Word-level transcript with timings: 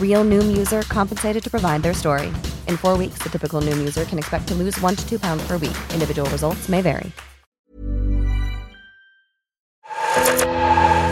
Real 0.00 0.24
Noom 0.24 0.56
user 0.58 0.82
compensated 0.82 1.44
to 1.44 1.50
provide 1.50 1.84
their 1.84 1.94
story. 1.94 2.32
In 2.66 2.76
four 2.76 2.96
weeks, 2.96 3.18
the 3.18 3.28
typical 3.28 3.60
Noom 3.60 3.78
user 3.78 4.04
can 4.04 4.18
expect 4.18 4.48
to 4.48 4.54
lose 4.54 4.76
one 4.80 4.96
to 4.96 5.08
two 5.08 5.20
pounds 5.20 5.46
per 5.46 5.56
week. 5.56 5.76
Individual 5.92 6.28
results 6.30 6.68
may 6.68 6.80
vary. 6.80 7.12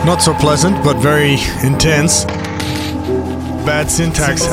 Not 0.05 0.21
so 0.21 0.33
pleasant, 0.33 0.83
but 0.83 0.97
very 0.97 1.33
intense. 1.63 2.25
Bad 3.65 3.89
syntax. 3.89 4.43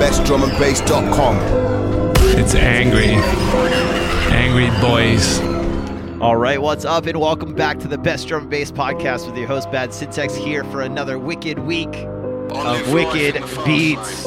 BestDrumAndBass.com. 0.00 1.36
It's 2.38 2.54
angry. 2.54 3.16
Angry 4.34 4.70
boys. 4.80 5.40
All 6.22 6.36
right, 6.36 6.62
what's 6.62 6.86
up, 6.86 7.04
and 7.04 7.20
welcome 7.20 7.54
back 7.54 7.78
to 7.80 7.88
the 7.88 7.98
Best 7.98 8.28
Drum 8.28 8.42
and 8.42 8.50
Bass 8.50 8.72
Podcast 8.72 9.26
with 9.26 9.36
your 9.36 9.46
host 9.46 9.70
Bad 9.70 9.92
Syntax 9.92 10.34
here 10.34 10.64
for 10.64 10.80
another 10.80 11.18
wicked 11.18 11.58
week 11.58 12.06
of 12.54 12.92
wicked 12.92 13.42
beats. 13.64 14.26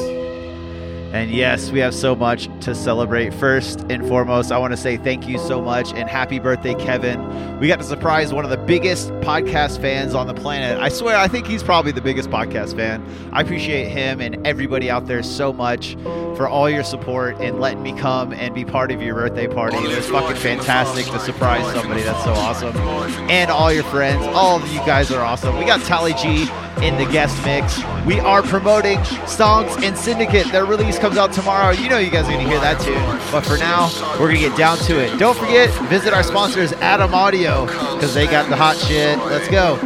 And 1.10 1.30
yes, 1.30 1.70
we 1.70 1.78
have 1.78 1.94
so 1.94 2.14
much 2.14 2.50
to 2.60 2.74
celebrate. 2.74 3.32
First 3.32 3.80
and 3.88 4.06
foremost, 4.06 4.52
I 4.52 4.58
want 4.58 4.72
to 4.72 4.76
say 4.76 4.98
thank 4.98 5.26
you 5.26 5.38
so 5.38 5.62
much 5.62 5.94
and 5.94 6.06
happy 6.06 6.38
birthday, 6.38 6.74
Kevin. 6.74 7.58
We 7.58 7.66
got 7.66 7.78
to 7.78 7.84
surprise 7.84 8.34
one 8.34 8.44
of 8.44 8.50
the 8.50 8.58
biggest 8.58 9.08
podcast 9.22 9.80
fans 9.80 10.14
on 10.14 10.26
the 10.26 10.34
planet. 10.34 10.78
I 10.78 10.90
swear, 10.90 11.16
I 11.16 11.26
think 11.26 11.46
he's 11.46 11.62
probably 11.62 11.92
the 11.92 12.02
biggest 12.02 12.28
podcast 12.28 12.76
fan. 12.76 13.02
I 13.32 13.40
appreciate 13.40 13.88
him 13.88 14.20
and 14.20 14.46
everybody 14.46 14.90
out 14.90 15.06
there 15.06 15.22
so 15.22 15.50
much 15.50 15.94
for 16.36 16.46
all 16.46 16.68
your 16.68 16.84
support 16.84 17.36
and 17.40 17.58
letting 17.58 17.82
me 17.82 17.94
come 17.94 18.34
and 18.34 18.54
be 18.54 18.66
part 18.66 18.92
of 18.92 19.00
your 19.00 19.14
birthday 19.14 19.46
party. 19.46 19.78
It 19.78 19.96
was 19.96 20.10
fucking 20.10 20.36
fantastic 20.36 21.06
to 21.06 21.18
surprise 21.20 21.64
somebody. 21.74 22.02
That's 22.02 22.22
so 22.22 22.32
awesome. 22.32 22.76
And 23.30 23.50
all 23.50 23.72
your 23.72 23.84
friends, 23.84 24.26
all 24.36 24.62
of 24.62 24.68
you 24.70 24.78
guys 24.80 25.10
are 25.10 25.24
awesome. 25.24 25.56
We 25.56 25.64
got 25.64 25.80
Tally 25.86 26.12
G 26.12 26.50
in 26.82 26.96
the 26.96 27.10
guest 27.10 27.42
mix. 27.44 27.80
We 28.04 28.20
are 28.20 28.42
promoting 28.42 29.02
Songs 29.26 29.72
and 29.84 29.96
Syndicate. 29.96 30.50
Their 30.52 30.64
release 30.64 30.98
comes 30.98 31.16
out 31.16 31.32
tomorrow. 31.32 31.72
You 31.72 31.88
know 31.88 31.98
you 31.98 32.10
guys 32.10 32.26
are 32.26 32.32
going 32.32 32.44
to 32.44 32.50
hear 32.50 32.60
that 32.60 32.80
tune. 32.80 32.94
But 33.32 33.44
for 33.44 33.56
now, 33.56 33.90
we're 34.18 34.28
going 34.28 34.42
to 34.42 34.48
get 34.48 34.56
down 34.56 34.78
to 34.78 34.98
it. 34.98 35.18
Don't 35.18 35.36
forget, 35.36 35.70
visit 35.88 36.12
our 36.12 36.22
sponsors, 36.22 36.72
Adam 36.74 37.14
Audio, 37.14 37.66
because 37.66 38.14
they 38.14 38.26
got 38.26 38.48
the 38.48 38.56
hot 38.56 38.76
shit. 38.76 39.18
Let's 39.18 39.48
go. 39.48 39.76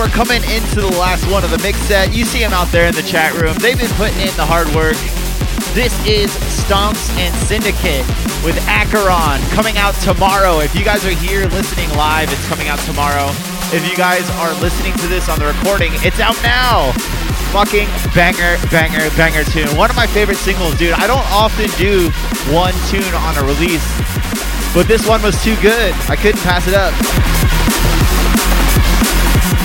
We're 0.00 0.08
coming 0.08 0.40
into 0.48 0.80
the 0.80 0.96
last 0.96 1.28
one 1.30 1.44
of 1.44 1.50
the 1.50 1.60
mix 1.60 1.76
set. 1.84 2.16
You 2.16 2.24
see 2.24 2.40
them 2.40 2.56
out 2.56 2.72
there 2.72 2.88
in 2.88 2.94
the 2.94 3.04
chat 3.04 3.36
room. 3.36 3.52
They've 3.60 3.76
been 3.76 3.92
putting 4.00 4.16
in 4.24 4.32
the 4.32 4.48
hard 4.48 4.64
work. 4.72 4.96
This 5.76 5.92
is 6.08 6.32
Stomps 6.48 7.12
and 7.20 7.28
Syndicate 7.44 8.08
with 8.40 8.56
Acheron 8.64 9.44
coming 9.52 9.76
out 9.76 9.92
tomorrow. 10.00 10.64
If 10.64 10.72
you 10.72 10.88
guys 10.88 11.04
are 11.04 11.12
here 11.12 11.44
listening 11.52 11.92
live, 12.00 12.32
it's 12.32 12.40
coming 12.48 12.72
out 12.72 12.80
tomorrow. 12.88 13.28
If 13.76 13.84
you 13.84 13.92
guys 13.92 14.24
are 14.40 14.56
listening 14.64 14.96
to 15.04 15.06
this 15.06 15.28
on 15.28 15.36
the 15.36 15.52
recording, 15.52 15.92
it's 16.00 16.16
out 16.16 16.40
now. 16.40 16.96
Fucking 17.52 17.92
banger, 18.16 18.56
banger, 18.72 19.04
banger 19.20 19.44
tune. 19.52 19.68
One 19.76 19.92
of 19.92 20.00
my 20.00 20.08
favorite 20.08 20.40
singles, 20.40 20.80
dude. 20.80 20.96
I 20.96 21.04
don't 21.04 21.28
often 21.28 21.68
do 21.76 22.08
one 22.48 22.72
tune 22.88 23.12
on 23.20 23.36
a 23.36 23.44
release, 23.44 23.84
but 24.72 24.88
this 24.88 25.04
one 25.04 25.20
was 25.20 25.36
too 25.44 25.60
good. 25.60 25.92
I 26.08 26.16
couldn't 26.16 26.40
pass 26.40 26.64
it 26.64 26.72
up. 26.72 26.96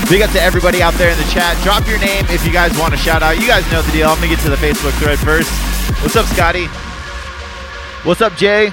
Big 0.10 0.22
up 0.22 0.30
to 0.32 0.42
everybody 0.42 0.84
out 0.84 0.94
there 0.96 1.10
in 1.10 1.18
the 1.18 1.24
chat. 1.32 1.58
Drop 1.64 1.88
your 1.88 1.98
name 1.98 2.26
if 2.30 2.46
you 2.46 2.54
guys 2.54 2.78
want 2.78 2.94
a 2.94 2.98
shout 2.98 3.24
out. 3.24 3.40
You 3.40 3.48
guys 3.48 3.70
know 3.72 3.82
the 3.82 3.92
deal. 3.92 4.08
I'm 4.08 4.16
gonna 4.18 4.28
get 4.28 4.40
to 4.42 4.50
the 4.52 4.56
Facebook 4.56 4.92
thread 5.00 5.18
first. 5.18 5.50
What's 6.04 6.16
up, 6.16 6.28
Scotty? 6.28 6.68
What's 8.06 8.22
up, 8.22 8.36
Jay? 8.38 8.70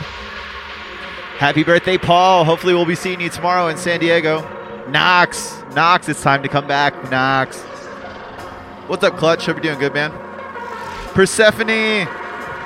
Happy 1.39 1.65
birthday, 1.65 1.97
Paul. 1.97 2.45
Hopefully, 2.45 2.75
we'll 2.75 2.85
be 2.85 2.95
seeing 2.95 3.19
you 3.19 3.31
tomorrow 3.31 3.69
in 3.69 3.79
San 3.79 3.99
Diego. 3.99 4.47
Knox, 4.89 5.63
Knox, 5.75 6.09
it's 6.11 6.23
time 6.23 6.43
to 6.43 6.51
come 6.51 6.67
back. 6.67 7.11
Knox. 7.11 7.63
What's 8.87 9.03
up, 9.03 9.17
Clutch? 9.17 9.47
Hope 9.47 9.57
you're 9.57 9.63
doing 9.63 9.79
good, 9.79 9.95
man. 9.95 10.11
Persephone. 11.15 12.07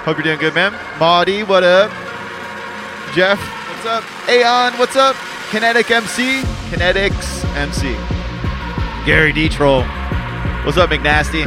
Hope 0.03 0.17
you're 0.17 0.25
doing 0.25 0.41
good, 0.41 0.55
man. 0.55 0.75
Maudie, 0.99 1.45
what 1.45 1.63
up? 1.63 1.91
Jeff, 3.15 3.39
what's 3.39 3.87
up? 3.87 4.29
Aeon, 4.29 4.73
what's 4.77 4.97
up? 4.97 5.15
Kinetic 5.51 5.89
MC. 5.89 6.43
Kinetics 6.71 7.45
MC. 7.55 8.16
Gary 9.07 9.33
D. 9.33 9.49
Troll. 9.49 9.83
What's 10.65 10.77
up, 10.79 10.91
McNasty? 10.91 11.47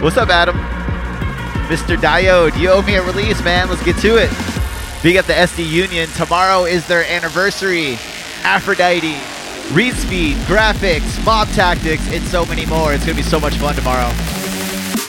What's 0.00 0.16
up, 0.16 0.30
Adam? 0.30 0.56
Mr. 1.68 1.94
Diode, 1.94 2.58
you 2.58 2.70
owe 2.70 2.80
me 2.80 2.94
a 2.94 3.02
release, 3.02 3.44
man. 3.44 3.68
Let's 3.68 3.84
get 3.84 3.98
to 3.98 4.16
it. 4.16 4.30
Big 5.02 5.18
up 5.18 5.26
the 5.26 5.34
SD 5.34 5.68
Union. 5.68 6.08
Tomorrow 6.16 6.64
is 6.64 6.86
their 6.86 7.04
anniversary. 7.04 7.98
Aphrodite, 8.44 9.20
Read 9.74 9.92
Speed, 9.92 10.36
Graphics, 10.46 11.22
Mob 11.22 11.48
Tactics, 11.48 12.10
and 12.14 12.24
so 12.24 12.46
many 12.46 12.64
more. 12.64 12.94
It's 12.94 13.04
going 13.04 13.18
to 13.18 13.22
be 13.22 13.28
so 13.28 13.38
much 13.38 13.56
fun 13.56 13.74
tomorrow. 13.74 14.10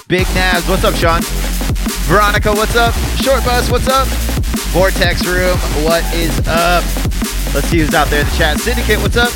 Big 0.10 0.28
Nabs, 0.36 0.68
what's 0.68 0.84
up, 0.84 0.96
Sean? 0.96 1.22
Veronica, 2.12 2.52
what's 2.52 2.76
up? 2.76 2.94
Short 3.16 3.46
Bus, 3.46 3.72
what's 3.72 3.88
up? 3.88 4.08
Vortex 4.76 5.26
Room, 5.26 5.58
what 5.86 6.04
is 6.14 6.38
up? 6.50 6.84
Let's 7.56 7.68
see 7.68 7.80
who's 7.80 7.94
out 7.94 8.10
there 8.10 8.20
in 8.20 8.28
the 8.28 8.36
chat. 8.36 8.60
Syndicate, 8.60 9.00
what's 9.00 9.16
up? 9.16 9.32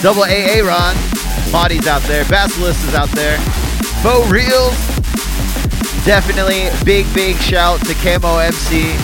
Double 0.00 0.22
AA 0.22 0.66
Ron. 0.66 1.17
Body's 1.52 1.86
out 1.86 2.02
there. 2.02 2.24
Basilisk 2.26 2.86
is 2.88 2.94
out 2.94 3.08
there. 3.10 3.38
Bo 4.02 4.24
Reels. 4.28 4.76
Definitely 6.04 6.68
big, 6.84 7.06
big 7.14 7.36
shout 7.36 7.80
to 7.86 7.94
Camo 7.94 8.38
MC. 8.38 8.94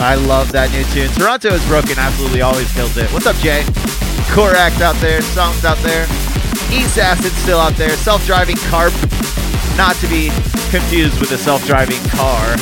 I 0.00 0.14
love 0.14 0.52
that 0.52 0.70
new 0.70 0.84
tune. 0.94 1.10
Toronto 1.16 1.48
is 1.52 1.64
broken, 1.66 1.98
absolutely 1.98 2.40
always 2.40 2.72
kills 2.72 2.96
it. 2.96 3.10
What's 3.12 3.26
up, 3.26 3.36
Jay? 3.36 3.64
Korak 4.30 4.78
out 4.80 4.96
there, 5.00 5.20
songs 5.22 5.64
out 5.64 5.78
there. 5.78 6.04
East 6.70 6.98
Acid 6.98 7.32
still 7.32 7.58
out 7.58 7.74
there. 7.74 7.90
Self-driving 7.96 8.56
carp, 8.68 8.92
not 9.76 9.96
to 10.04 10.06
be 10.06 10.28
confused 10.70 11.18
with 11.18 11.32
a 11.32 11.38
self-driving 11.38 12.00
car. 12.14 12.54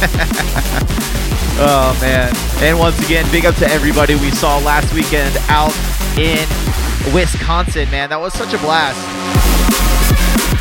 oh 1.60 1.92
man! 2.00 2.32
And 2.62 2.78
once 2.78 2.98
again, 3.04 3.30
big 3.30 3.44
up 3.44 3.54
to 3.56 3.68
everybody 3.68 4.14
we 4.14 4.30
saw 4.30 4.58
last 4.58 4.94
weekend 4.94 5.36
out 5.48 5.76
in 6.16 6.48
Wisconsin. 7.14 7.90
Man, 7.90 8.10
that 8.10 8.20
was 8.20 8.32
such 8.32 8.52
a 8.52 8.58
blast. 8.58 8.98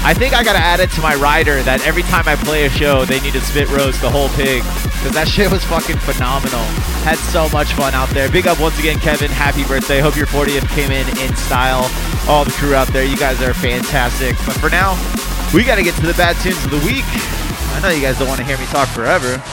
I 0.01 0.13
think 0.13 0.33
I 0.33 0.43
gotta 0.43 0.59
add 0.59 0.79
it 0.79 0.89
to 0.91 1.01
my 1.01 1.13
rider 1.15 1.61
that 1.63 1.85
every 1.85 2.03
time 2.03 2.23
I 2.25 2.35
play 2.35 2.65
a 2.65 2.69
show, 2.69 3.03
they 3.03 3.19
need 3.19 3.33
to 3.33 3.41
spit 3.41 3.69
roast 3.69 4.01
the 4.01 4.09
whole 4.09 4.29
pig. 4.29 4.63
Because 4.95 5.11
that 5.11 5.27
shit 5.33 5.51
was 5.51 5.63
fucking 5.65 5.97
phenomenal. 5.97 6.63
Had 7.03 7.19
so 7.19 7.49
much 7.49 7.73
fun 7.73 7.93
out 7.93 8.09
there. 8.09 8.31
Big 8.31 8.47
up 8.47 8.59
once 8.59 8.79
again, 8.79 8.97
Kevin. 8.99 9.29
Happy 9.29 9.63
birthday. 9.65 9.99
Hope 9.99 10.15
your 10.15 10.27
40th 10.27 10.67
came 10.73 10.91
in 10.91 11.05
in 11.19 11.35
style. 11.35 11.91
All 12.27 12.45
the 12.45 12.51
crew 12.51 12.75
out 12.75 12.87
there, 12.89 13.03
you 13.03 13.17
guys 13.17 13.41
are 13.41 13.53
fantastic. 13.53 14.35
But 14.47 14.55
for 14.55 14.69
now, 14.69 14.95
we 15.53 15.63
gotta 15.65 15.83
get 15.83 15.95
to 15.95 16.07
the 16.07 16.15
bad 16.15 16.39
tunes 16.41 16.63
of 16.63 16.71
the 16.71 16.83
week. 16.87 17.05
I 17.75 17.79
know 17.83 17.89
you 17.89 18.01
guys 18.01 18.17
don't 18.17 18.27
want 18.27 18.39
to 18.39 18.47
hear 18.47 18.57
me 18.57 18.65
talk 18.67 18.87
forever. 18.89 19.43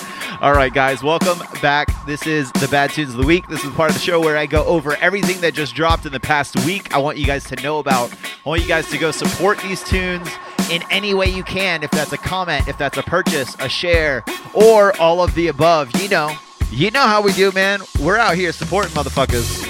All 0.42 0.52
right, 0.52 0.72
guys, 0.72 1.02
welcome 1.02 1.38
back. 1.62 1.88
This 2.04 2.26
is 2.26 2.52
the 2.52 2.68
Bad 2.68 2.90
Tunes 2.90 3.12
of 3.12 3.16
the 3.16 3.24
Week. 3.26 3.48
This 3.48 3.64
is 3.64 3.72
part 3.72 3.88
of 3.88 3.96
the 3.96 4.02
show 4.02 4.20
where 4.20 4.36
I 4.36 4.44
go 4.44 4.64
over 4.66 4.94
everything 4.96 5.40
that 5.40 5.54
just 5.54 5.74
dropped 5.74 6.04
in 6.04 6.12
the 6.12 6.20
past 6.20 6.54
week. 6.66 6.94
I 6.94 6.98
want 6.98 7.16
you 7.16 7.24
guys 7.24 7.44
to 7.44 7.56
know 7.62 7.78
about. 7.78 8.12
I 8.12 8.48
want 8.48 8.60
you 8.60 8.68
guys 8.68 8.86
to 8.90 8.98
go 8.98 9.12
support 9.12 9.58
these 9.60 9.82
tunes 9.82 10.28
in 10.70 10.82
any 10.90 11.14
way 11.14 11.28
you 11.28 11.42
can. 11.42 11.82
If 11.82 11.90
that's 11.90 12.12
a 12.12 12.18
comment, 12.18 12.68
if 12.68 12.76
that's 12.76 12.98
a 12.98 13.02
purchase, 13.02 13.56
a 13.60 13.68
share, 13.70 14.24
or 14.52 14.94
all 15.00 15.22
of 15.22 15.34
the 15.34 15.48
above. 15.48 15.90
You 16.02 16.10
know, 16.10 16.36
you 16.70 16.90
know 16.90 17.06
how 17.06 17.22
we 17.22 17.32
do, 17.32 17.50
man. 17.52 17.80
We're 17.98 18.18
out 18.18 18.34
here 18.34 18.52
supporting 18.52 18.92
motherfuckers. 18.92 19.64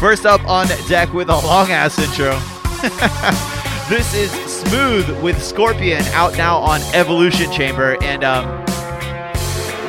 First 0.00 0.26
up 0.26 0.44
on 0.48 0.66
deck 0.88 1.12
with 1.12 1.28
a 1.28 1.36
long 1.46 1.70
ass 1.70 1.96
intro. 1.96 2.32
this 3.88 4.14
is 4.14 4.32
Smooth 4.52 5.22
with 5.22 5.40
Scorpion 5.40 6.02
out 6.06 6.36
now 6.36 6.58
on 6.58 6.80
Evolution 6.92 7.52
Chamber. 7.52 7.96
And, 8.02 8.24
um, 8.24 8.69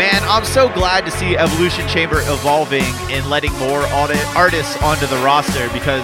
man, 0.02 0.24
I'm 0.24 0.46
so 0.46 0.68
glad 0.68 1.06
to 1.06 1.12
see 1.12 1.38
Evolution 1.38 1.88
Chamber 1.88 2.22
evolving 2.22 2.82
and 3.12 3.30
letting 3.30 3.54
more 3.60 3.82
artists 3.84 4.76
onto 4.82 5.06
the 5.06 5.18
roster 5.18 5.70
because 5.74 6.04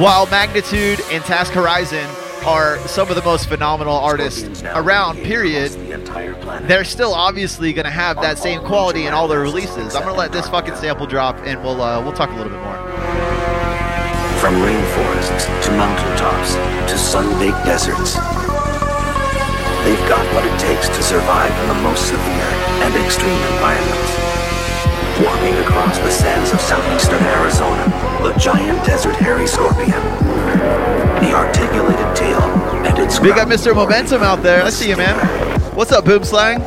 while 0.00 0.28
Magnetude 0.28 1.00
and 1.10 1.24
Task 1.24 1.52
Horizon 1.52 2.08
are 2.46 2.78
some 2.86 3.08
of 3.08 3.16
the 3.16 3.22
most 3.22 3.48
phenomenal 3.48 3.96
artists 3.96 4.62
around, 4.62 5.16
period, 5.24 5.72
they're 6.68 6.84
still 6.84 7.12
obviously 7.12 7.72
going 7.72 7.84
to 7.84 7.90
have 7.90 8.14
that 8.22 8.38
same 8.38 8.60
quality 8.60 9.06
in 9.06 9.12
all 9.12 9.26
their 9.26 9.40
releases. 9.40 9.96
I'm 9.96 10.04
going 10.04 10.14
to 10.14 10.18
let 10.20 10.30
this 10.30 10.48
fucking 10.48 10.76
sample 10.76 11.08
drop 11.08 11.36
and 11.38 11.60
we'll, 11.64 11.82
uh, 11.82 12.00
we'll 12.00 12.12
talk 12.12 12.30
a 12.30 12.34
little 12.34 12.52
bit 12.52 12.62
more. 12.62 12.76
From 14.38 14.54
rainforests 14.62 15.64
to 15.64 15.72
mountaintops 15.72 16.54
to 16.92 16.96
sun-baked 16.96 17.64
deserts, 17.64 18.14
they've 19.86 20.08
got 20.08 20.26
what 20.34 20.44
it 20.44 20.58
takes 20.58 20.88
to 20.88 21.00
survive 21.00 21.54
in 21.62 21.68
the 21.68 21.80
most 21.86 22.08
severe 22.08 22.50
and 22.82 22.92
extreme 22.98 23.38
environments. 23.54 24.10
Walking 25.22 25.54
across 25.62 25.96
the 25.98 26.10
sands 26.10 26.50
of 26.50 26.60
southeastern 26.60 27.22
Arizona, 27.22 27.86
the 28.20 28.36
giant 28.36 28.84
desert 28.84 29.14
hairy 29.14 29.46
scorpion, 29.46 30.02
the 31.22 31.32
articulated 31.32 32.16
tail, 32.16 32.42
and 32.84 32.98
its 32.98 33.20
Big 33.20 33.38
up 33.38 33.48
Mr. 33.48 33.74
Momentum 33.74 34.24
out 34.24 34.42
there. 34.42 34.64
I 34.64 34.70
see 34.70 34.88
you, 34.88 34.96
man. 34.96 35.16
What's 35.76 35.92
up, 35.92 36.04
Boom 36.04 36.24
Slang? 36.24 36.58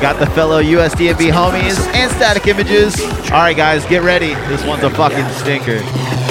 Got 0.00 0.18
the 0.18 0.26
fellow 0.26 0.62
USDMB 0.62 1.30
homies 1.30 1.78
and 1.92 2.10
static 2.12 2.46
images. 2.46 3.00
All 3.32 3.42
right, 3.42 3.56
guys, 3.56 3.84
get 3.86 4.02
ready. 4.02 4.34
This 4.48 4.64
one's 4.64 4.84
a 4.84 4.90
fucking 4.90 5.28
stinker. 5.40 6.21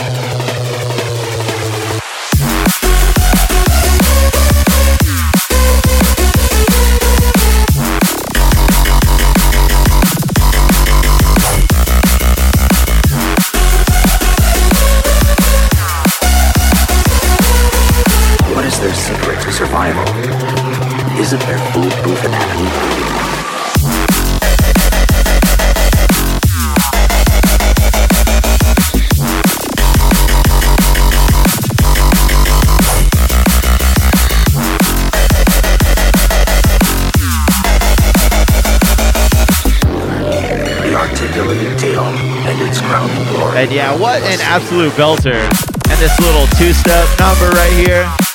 Is 21.32 21.36
it 21.36 21.48
their 21.48 21.58
foolproof 21.72 22.26
anatomy? 22.26 22.70
The 40.82 40.96
articulated 40.96 41.80
tail 41.80 42.04
and 42.04 42.62
its 42.62 42.82
crowning 42.82 43.24
glory. 43.30 43.58
And 43.58 43.72
yeah, 43.72 43.98
what 43.98 44.22
an 44.24 44.42
absolute 44.42 44.92
belter. 44.96 45.40
And 45.90 45.98
this 45.98 46.20
little 46.20 46.46
two-step 46.58 47.08
number 47.20 47.52
right 47.52 47.72
here. 47.72 48.31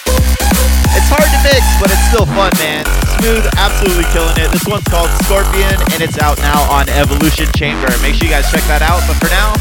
But 1.87 1.95
it's 1.95 2.09
still 2.09 2.27
fun, 2.35 2.51
man. 2.59 2.85
Smooth, 3.23 3.47
absolutely 3.55 4.11
killing 4.11 4.35
it. 4.43 4.51
This 4.51 4.67
one's 4.67 4.83
called 4.91 5.09
Scorpion, 5.23 5.79
and 5.95 6.03
it's 6.03 6.19
out 6.19 6.37
now 6.39 6.67
on 6.69 6.89
Evolution 6.89 7.47
Chamber. 7.55 7.87
Make 8.03 8.19
sure 8.19 8.27
you 8.27 8.35
guys 8.35 8.51
check 8.51 8.67
that 8.67 8.83
out. 8.83 9.07
But 9.07 9.23
for 9.23 9.31
now, 9.31 9.55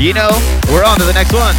you 0.00 0.16
know, 0.16 0.32
we're 0.72 0.88
on 0.88 0.96
to 0.98 1.04
the 1.04 1.12
next 1.12 1.36
one. 1.36 1.54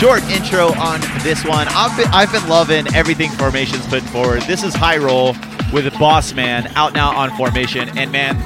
short 0.00 0.22
intro 0.30 0.72
on 0.80 0.98
this 1.22 1.44
one. 1.44 1.68
I've 1.68 1.94
been, 1.94 2.08
I've 2.10 2.32
been 2.32 2.48
loving 2.48 2.86
everything 2.94 3.30
Formation's 3.32 3.86
putting 3.86 4.08
forward. 4.08 4.40
This 4.44 4.62
is 4.62 4.72
High 4.72 4.96
Roll 4.96 5.34
with 5.74 5.92
Boss 5.98 6.32
Man 6.32 6.68
out 6.68 6.94
now 6.94 7.14
on 7.14 7.28
Formation. 7.36 7.86
And 7.98 8.10
man, 8.10 8.38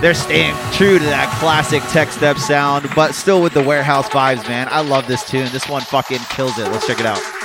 they're 0.00 0.14
staying 0.14 0.56
true 0.76 0.98
to 0.98 1.04
that 1.06 1.34
classic 1.40 1.82
tech 1.84 2.10
step 2.10 2.36
sound, 2.36 2.86
but 2.94 3.14
still 3.14 3.42
with 3.42 3.54
the 3.54 3.62
warehouse 3.62 4.08
vibes, 4.10 4.46
man. 4.46 4.68
I 4.70 4.82
love 4.82 5.06
this 5.06 5.24
tune. 5.24 5.50
This 5.50 5.66
one 5.70 5.80
fucking 5.80 6.18
kills 6.28 6.58
it. 6.58 6.70
Let's 6.70 6.86
check 6.86 7.00
it 7.00 7.06
out. 7.06 7.35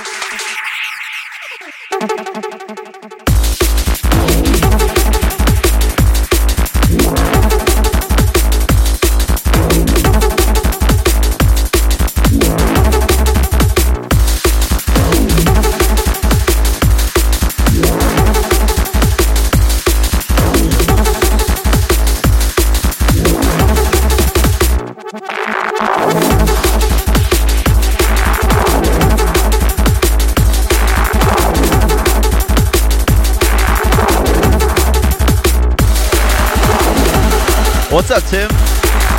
What's 37.92 38.10
up, 38.10 38.22
Tim? 38.22 38.48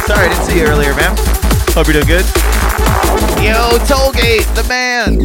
Sorry, 0.07 0.25
I 0.25 0.29
didn't 0.29 0.45
see 0.45 0.57
you 0.57 0.65
earlier, 0.65 0.95
man. 0.95 1.15
Hope 1.77 1.85
you're 1.85 1.93
doing 1.93 2.07
good. 2.07 2.25
Yo, 3.37 3.77
Tollgate, 3.85 4.49
the 4.55 4.65
man. 4.67 5.21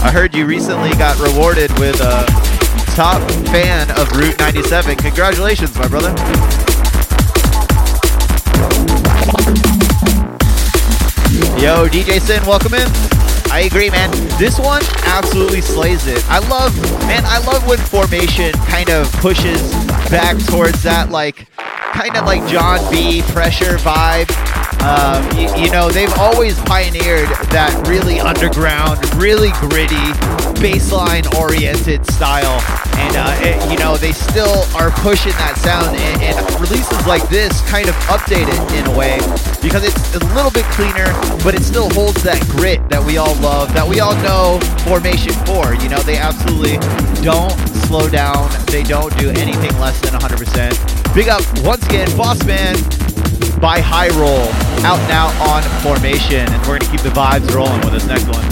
I 0.00 0.12
heard 0.12 0.32
you 0.32 0.46
recently 0.46 0.90
got 0.90 1.18
rewarded 1.18 1.76
with 1.80 2.00
a 2.00 2.24
top 2.94 3.20
fan 3.48 3.90
of 3.98 4.12
Route 4.12 4.38
97. 4.38 4.94
Congratulations, 4.98 5.76
my 5.76 5.88
brother. 5.88 6.10
Yo, 11.60 11.88
DJ 11.88 12.20
Sin, 12.20 12.46
welcome 12.46 12.74
in. 12.74 12.86
I 13.50 13.62
agree, 13.66 13.90
man. 13.90 14.12
This 14.38 14.60
one 14.60 14.82
absolutely 15.06 15.62
slays 15.62 16.06
it. 16.06 16.24
I 16.30 16.38
love, 16.48 16.72
man, 17.08 17.24
I 17.26 17.38
love 17.44 17.66
when 17.66 17.78
formation 17.78 18.52
kind 18.68 18.88
of 18.90 19.10
pushes 19.14 19.85
back 20.10 20.38
towards 20.46 20.82
that, 20.82 21.10
like, 21.10 21.46
kind 21.92 22.16
of 22.16 22.24
like 22.24 22.46
John 22.48 22.78
B. 22.90 23.22
pressure 23.32 23.76
vibe. 23.78 24.30
Um, 24.86 25.24
you, 25.36 25.48
you 25.64 25.70
know, 25.70 25.90
they've 25.90 26.12
always 26.18 26.58
pioneered 26.62 27.28
that 27.50 27.72
really 27.88 28.20
underground, 28.20 29.02
really 29.16 29.50
gritty, 29.66 30.12
bassline 30.60 31.26
oriented 31.34 32.06
style. 32.06 32.62
And, 32.96 33.16
uh, 33.16 33.34
it, 33.40 33.56
you 33.70 33.78
know, 33.78 33.96
they 33.96 34.12
still 34.12 34.62
are 34.76 34.90
pushing 35.02 35.32
that 35.42 35.56
sound. 35.58 35.96
And, 35.96 36.22
and 36.22 36.60
releases 36.60 37.06
like 37.06 37.26
this 37.28 37.60
kind 37.68 37.88
of 37.88 37.94
update 38.06 38.46
it 38.46 38.62
in 38.78 38.86
a 38.86 38.94
way 38.96 39.18
because 39.60 39.82
it's 39.82 40.14
a 40.14 40.22
little 40.36 40.52
bit 40.52 40.64
cleaner, 40.76 41.10
but 41.42 41.54
it 41.54 41.62
still 41.62 41.90
holds 41.90 42.22
that 42.22 42.40
grit 42.54 42.86
that 42.88 43.02
we 43.02 43.16
all 43.16 43.34
love, 43.40 43.72
that 43.74 43.86
we 43.88 44.00
all 44.00 44.14
know 44.22 44.60
Formation 44.86 45.32
for. 45.44 45.74
You 45.74 45.88
know, 45.88 45.98
they 46.06 46.16
absolutely 46.16 46.78
don't 47.24 47.50
slow 47.86 48.08
down, 48.08 48.50
they 48.66 48.82
don't 48.82 49.16
do 49.16 49.30
anything 49.30 49.70
less 49.78 50.00
than 50.00 50.12
100%. 50.12 51.14
Big 51.14 51.28
up 51.28 51.42
once 51.64 51.86
again, 51.86 52.08
Boss 52.16 52.44
Man 52.44 52.74
by 53.60 53.80
High 53.80 54.08
Roll, 54.18 54.48
out 54.84 54.98
now 55.08 55.28
on 55.50 55.62
Formation, 55.82 56.52
and 56.52 56.66
we're 56.66 56.78
gonna 56.78 56.90
keep 56.90 57.00
the 57.00 57.10
vibes 57.10 57.48
rolling 57.54 57.80
with 57.80 57.92
this 57.92 58.06
next 58.06 58.26
one. 58.26 58.44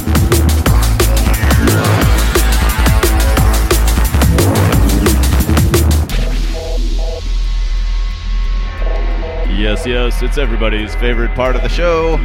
Yes, 9.59 9.87
yes, 9.87 10.23
it's 10.23 10.39
everybody's 10.39 10.95
favorite 10.97 11.35
part 11.35 11.57
of 11.57 11.63
the 11.63 11.69
show 11.69 12.19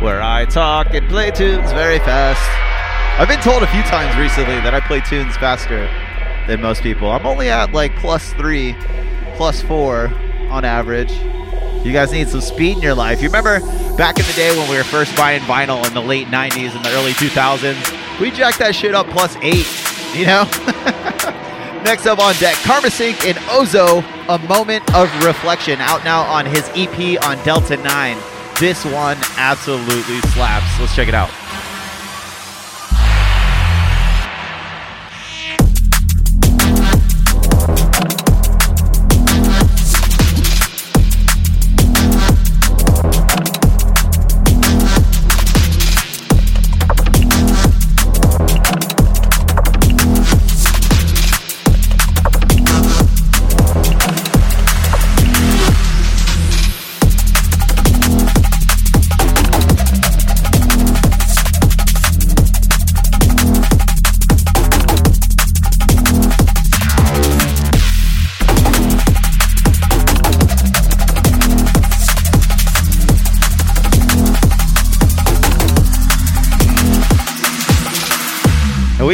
where 0.00 0.22
I 0.22 0.44
talk 0.44 0.94
and 0.94 1.08
play 1.08 1.30
tunes 1.30 1.72
very 1.72 1.98
fast. 1.98 2.57
I've 3.18 3.26
been 3.26 3.40
told 3.40 3.64
a 3.64 3.66
few 3.66 3.82
times 3.82 4.16
recently 4.16 4.54
that 4.60 4.74
I 4.74 4.78
play 4.78 5.00
tunes 5.00 5.36
faster 5.38 5.90
than 6.46 6.60
most 6.60 6.84
people. 6.84 7.10
I'm 7.10 7.26
only 7.26 7.50
at 7.50 7.72
like 7.72 7.92
plus 7.96 8.32
three, 8.34 8.76
plus 9.34 9.60
four 9.60 10.06
on 10.50 10.64
average. 10.64 11.10
You 11.84 11.92
guys 11.92 12.12
need 12.12 12.28
some 12.28 12.40
speed 12.40 12.76
in 12.76 12.82
your 12.82 12.94
life. 12.94 13.20
You 13.20 13.28
remember 13.28 13.58
back 13.96 14.20
in 14.20 14.24
the 14.24 14.32
day 14.34 14.56
when 14.56 14.70
we 14.70 14.76
were 14.76 14.84
first 14.84 15.16
buying 15.16 15.40
vinyl 15.42 15.84
in 15.84 15.94
the 15.94 16.00
late 16.00 16.28
90s 16.28 16.76
and 16.76 16.84
the 16.84 16.90
early 16.90 17.10
2000s? 17.10 18.20
We 18.20 18.30
jacked 18.30 18.60
that 18.60 18.76
shit 18.76 18.94
up 18.94 19.08
plus 19.08 19.34
eight, 19.42 19.66
you 20.14 20.24
know? 20.24 20.44
Next 21.82 22.06
up 22.06 22.20
on 22.20 22.36
deck, 22.36 22.54
Karma 22.62 22.88
Sync 22.88 23.26
and 23.26 23.36
Ozo, 23.48 24.04
A 24.28 24.38
Moment 24.46 24.94
of 24.94 25.12
Reflection, 25.24 25.80
out 25.80 26.04
now 26.04 26.22
on 26.22 26.46
his 26.46 26.70
EP 26.76 27.20
on 27.24 27.42
Delta 27.44 27.78
9. 27.78 28.16
This 28.60 28.84
one 28.84 29.18
absolutely 29.36 30.20
slaps. 30.30 30.78
Let's 30.78 30.94
check 30.94 31.08
it 31.08 31.14
out. 31.14 31.30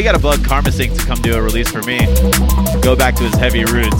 And 0.05 0.13
we 0.13 0.21
got 0.21 0.37
to 0.37 0.37
bug 0.37 0.47
Karma 0.47 0.71
Sync 0.71 0.93
to 0.93 1.03
come 1.03 1.17
do 1.17 1.33
a 1.33 1.41
release 1.41 1.71
for 1.71 1.81
me. 1.81 1.97
Go 2.85 2.93
back 2.95 3.15
to 3.15 3.23
his 3.23 3.33
heavy 3.41 3.65
roots. 3.65 3.97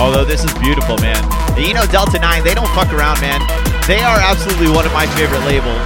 Although 0.00 0.24
this 0.24 0.44
is 0.44 0.52
beautiful, 0.56 0.96
man. 0.96 1.20
You 1.60 1.74
know, 1.74 1.84
Delta 1.84 2.18
9, 2.18 2.42
they 2.42 2.54
don't 2.54 2.72
fuck 2.72 2.88
around, 2.88 3.20
man. 3.20 3.36
They 3.84 4.00
are 4.00 4.16
absolutely 4.16 4.72
one 4.72 4.86
of 4.86 4.94
my 4.96 5.04
favorite 5.12 5.44
labels 5.44 5.76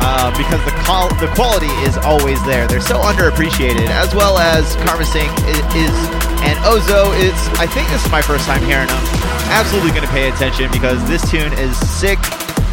uh, 0.00 0.32
because 0.32 0.64
the 0.64 0.72
col- 0.88 1.12
the 1.20 1.28
quality 1.36 1.68
is 1.84 1.98
always 1.98 2.40
there. 2.46 2.66
They're 2.66 2.80
so 2.80 2.96
underappreciated, 2.96 3.92
as 3.92 4.14
well 4.14 4.38
as 4.38 4.64
Karma 4.88 5.04
Sync 5.04 5.28
is, 5.52 5.60
is 5.76 5.92
and 6.40 6.56
Ozo 6.64 7.12
is. 7.20 7.36
I 7.60 7.66
think 7.66 7.92
this 7.92 8.02
is 8.02 8.10
my 8.10 8.22
first 8.22 8.46
time 8.46 8.64
hearing 8.64 8.88
them. 8.88 9.04
Absolutely 9.52 9.90
going 9.90 10.08
to 10.08 10.12
pay 10.16 10.30
attention 10.30 10.72
because 10.72 10.96
this 11.08 11.28
tune 11.30 11.52
is 11.60 11.76
sick. 11.76 12.18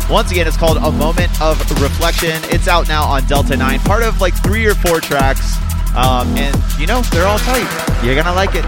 Once 0.10 0.32
again, 0.32 0.48
it's 0.48 0.56
called 0.56 0.78
A 0.78 0.92
Moment 0.92 1.28
of 1.42 1.60
Reflection. 1.82 2.40
It's 2.56 2.70
out 2.70 2.88
now 2.88 3.04
on 3.04 3.26
Delta 3.26 3.58
9, 3.58 3.80
part 3.82 4.04
of 4.04 4.22
like 4.22 4.42
three 4.42 4.66
or 4.66 4.76
four 4.76 5.02
tracks. 5.02 5.58
Um, 5.96 6.28
and 6.38 6.56
you 6.80 6.88
know, 6.88 7.02
they're 7.12 7.28
all 7.28 7.40
tight. 7.40 8.04
You're 8.04 8.16
gonna 8.16 8.34
like 8.34 8.56
it. 8.56 8.64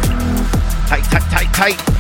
Tight, 0.88 1.04
tight, 1.04 1.24
tight, 1.30 1.54
tight. 1.54 2.00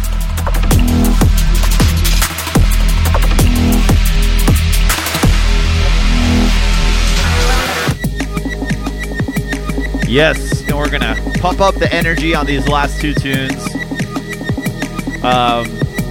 Yes, 10.08 10.62
and 10.62 10.76
we're 10.76 10.90
gonna 10.90 11.16
pump 11.40 11.62
up 11.62 11.76
the 11.76 11.88
energy 11.94 12.34
on 12.34 12.48
these 12.48 12.68
last 12.68 13.00
two 13.00 13.14
tunes. 13.14 13.64
Um, 15.24 15.68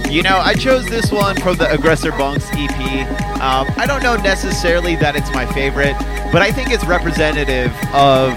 you 0.09 0.23
know, 0.23 0.39
I 0.39 0.53
chose 0.53 0.85
this 0.85 1.11
one 1.11 1.35
from 1.35 1.57
the 1.57 1.69
Aggressor 1.69 2.11
Bunx 2.11 2.47
EP. 2.53 3.07
Um, 3.41 3.67
I 3.77 3.85
don't 3.85 4.01
know 4.01 4.15
necessarily 4.15 4.95
that 4.95 5.15
it's 5.17 5.31
my 5.33 5.45
favorite, 5.45 5.95
but 6.31 6.41
I 6.41 6.51
think 6.51 6.71
it's 6.71 6.85
representative 6.85 7.71
of 7.93 8.31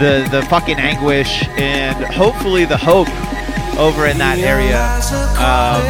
the 0.00 0.26
the 0.30 0.42
fucking 0.46 0.78
anguish 0.78 1.46
and 1.60 2.04
hopefully 2.06 2.64
the 2.64 2.76
hope 2.76 3.08
over 3.78 4.06
in 4.06 4.16
that 4.16 4.38
area. 4.38 4.80
Um, 5.36 5.84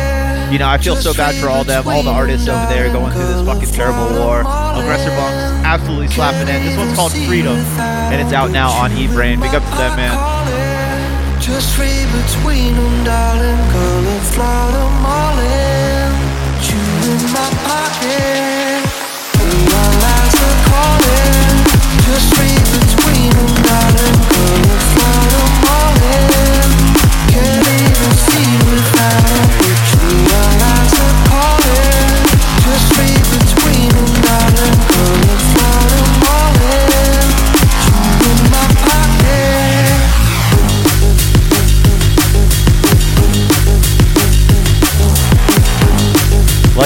you 0.52 0.58
know, 0.58 0.68
I 0.68 0.78
feel 0.78 0.96
so 0.96 1.14
bad 1.14 1.36
for 1.36 1.48
all 1.48 1.62
them, 1.62 1.86
all 1.86 2.02
the 2.02 2.10
artists 2.10 2.48
over 2.48 2.66
there 2.66 2.92
going 2.92 3.12
through 3.12 3.28
this 3.28 3.46
fucking 3.46 3.70
terrible 3.70 4.18
war. 4.18 4.40
Aggressor 4.40 5.14
Bunx 5.14 5.64
absolutely 5.64 6.08
slapping 6.08 6.52
it. 6.52 6.58
This 6.66 6.76
one's 6.76 6.96
called 6.96 7.12
Freedom, 7.12 7.56
and 8.10 8.20
it's 8.20 8.32
out 8.32 8.50
now 8.50 8.70
on 8.70 8.90
Eatbrain. 8.90 9.40
Big 9.40 9.54
up 9.54 9.62
to 9.62 9.76
them, 9.78 9.94
man. 9.94 10.18
Just 11.40 11.78
read 11.78 12.06
between 12.10 12.74
them, 12.74 13.04
darling. 13.04 13.56
Gonna 13.72 14.20
fly 14.34 14.72
them 14.72 15.02
my 15.02 15.30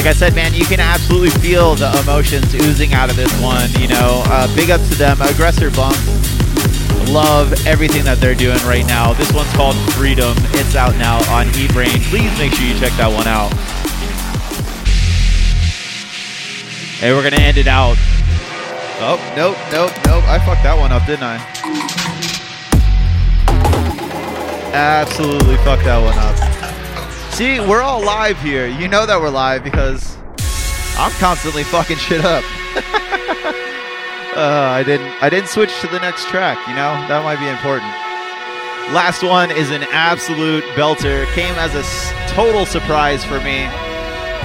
Like 0.04 0.16
I 0.16 0.18
said, 0.18 0.34
man, 0.34 0.52
you 0.52 0.66
can 0.66 0.80
absolutely 0.80 1.30
feel 1.30 1.76
the 1.76 1.88
emotions 2.02 2.54
oozing 2.54 2.92
out 2.92 3.08
of 3.08 3.16
this 3.16 3.32
one. 3.40 3.70
You 3.80 3.88
know, 3.88 4.22
uh, 4.26 4.54
big 4.54 4.68
up 4.68 4.82
to 4.82 4.94
them, 4.96 5.16
Aggressor 5.22 5.70
Bunx. 5.70 5.96
Love 7.08 7.54
everything 7.66 8.04
that 8.04 8.18
they're 8.20 8.34
doing 8.34 8.58
right 8.68 8.84
now. 8.86 9.14
This 9.14 9.32
one's 9.32 9.50
called 9.54 9.74
Freedom. 9.94 10.36
It's 10.60 10.76
out 10.76 10.94
now 10.96 11.16
on 11.32 11.46
Eatbrain. 11.56 12.04
Please 12.10 12.28
make 12.36 12.52
sure 12.52 12.66
you 12.66 12.78
check 12.78 12.92
that 13.00 13.08
one 13.08 13.26
out. 13.26 13.48
Hey, 17.00 17.14
we're 17.14 17.22
gonna 17.22 17.40
end 17.40 17.56
it 17.56 17.66
out. 17.66 17.96
Oh, 19.00 19.16
nope, 19.34 19.56
nope, 19.72 19.92
nope. 20.04 20.24
I 20.28 20.38
fucked 20.44 20.64
that 20.64 20.76
one 20.76 20.92
up, 20.92 21.06
didn't 21.06 21.24
I? 21.24 21.40
Absolutely 24.74 25.56
fucked 25.64 25.84
that 25.84 25.96
one 25.96 26.18
up. 26.18 26.43
See, 27.34 27.58
we're 27.58 27.82
all 27.82 28.00
live 28.04 28.40
here. 28.40 28.68
You 28.68 28.86
know 28.86 29.06
that 29.06 29.20
we're 29.20 29.28
live 29.28 29.64
because 29.64 30.16
I'm 30.96 31.10
constantly 31.18 31.64
fucking 31.64 31.96
shit 31.96 32.24
up. 32.24 32.44
uh, 34.38 34.70
I 34.70 34.84
didn't 34.86 35.10
I 35.20 35.28
didn't 35.30 35.48
switch 35.48 35.74
to 35.80 35.88
the 35.88 35.98
next 35.98 36.28
track, 36.28 36.58
you 36.68 36.74
know? 36.78 36.94
That 37.10 37.24
might 37.26 37.42
be 37.42 37.48
important. 37.50 37.90
Last 38.94 39.24
one 39.24 39.50
is 39.50 39.72
an 39.74 39.82
absolute 39.90 40.62
belter. 40.78 41.26
Came 41.34 41.54
as 41.58 41.74
a 41.74 41.82
s- 41.82 42.14
total 42.30 42.66
surprise 42.66 43.24
for 43.24 43.40
me. 43.42 43.66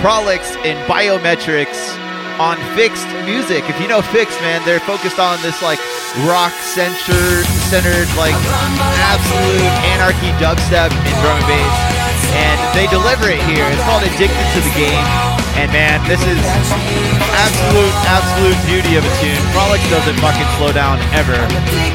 Prolix 0.02 0.56
in 0.66 0.74
Biometrics 0.90 1.94
on 2.42 2.58
Fixed 2.74 3.06
Music. 3.22 3.62
If 3.70 3.78
you 3.80 3.88
know 3.88 4.02
Fixed, 4.02 4.42
man, 4.42 4.66
they're 4.66 4.80
focused 4.82 5.20
on 5.20 5.38
this 5.46 5.62
like 5.62 5.78
rock 6.26 6.54
centered, 6.66 7.46
centered 7.70 8.10
like 8.18 8.34
absolute 8.98 9.70
anarchy 9.94 10.34
dubstep 10.42 10.90
in 10.90 11.14
drum 11.22 11.38
and 11.38 11.46
bass, 11.46 11.78
and 12.36 12.58
they 12.78 12.86
deliver 12.88 13.30
it 13.30 13.42
here. 13.50 13.66
It's 13.70 13.84
called 13.86 14.06
Addicted 14.06 14.48
to 14.56 14.60
the 14.62 14.74
Game, 14.78 15.06
and 15.58 15.68
man, 15.74 16.02
this 16.06 16.22
is 16.24 16.42
absolute, 17.36 17.96
absolute 18.08 18.60
beauty 18.70 18.96
of 19.00 19.04
a 19.04 19.14
tune. 19.20 19.40
Prolix 19.56 19.82
doesn't 19.90 20.18
fucking 20.22 20.50
slow 20.58 20.72
down 20.72 21.02
ever, 21.16 21.38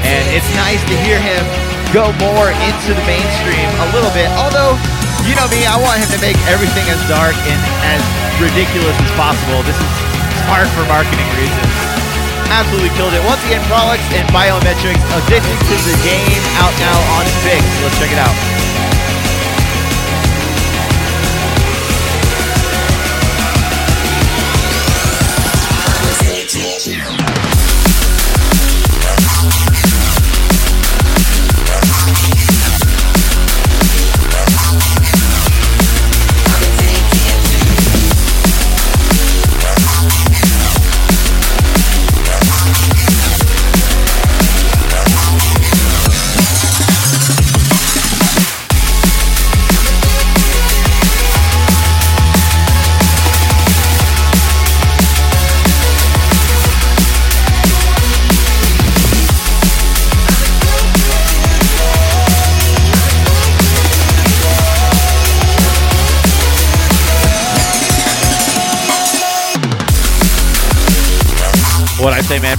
and 0.02 0.22
it's 0.34 0.48
nice 0.58 0.82
to 0.90 0.94
hear 1.06 1.20
him 1.20 1.42
go 1.94 2.10
more 2.18 2.50
into 2.50 2.90
the 2.90 3.04
mainstream 3.06 3.68
a 3.78 3.88
little 3.94 4.10
bit. 4.10 4.26
Although, 4.34 4.74
you 5.22 5.38
know 5.38 5.46
me, 5.46 5.62
I 5.62 5.78
want 5.78 6.02
him 6.02 6.10
to 6.10 6.20
make 6.20 6.36
everything 6.50 6.84
as 6.90 6.98
dark 7.06 7.38
and 7.46 7.60
as 7.86 8.02
ridiculous 8.42 8.98
as 8.98 9.10
possible. 9.14 9.62
This 9.62 9.78
is 9.78 9.92
smart 10.42 10.66
for 10.74 10.82
marketing 10.90 11.30
reasons. 11.38 11.72
Absolutely 12.50 12.92
killed 12.98 13.14
it. 13.14 13.22
Once 13.24 13.40
again, 13.46 13.62
Prolix 13.70 14.02
and 14.14 14.26
Biometrics 14.34 15.00
addicted 15.22 15.58
to 15.70 15.76
the 15.86 15.96
game 16.04 16.42
out 16.60 16.74
now 16.82 16.98
on 17.16 17.24
Fix. 17.46 17.62
Let's 17.82 17.96
check 17.98 18.12
it 18.12 18.20
out. 18.20 18.93
What 26.86 27.13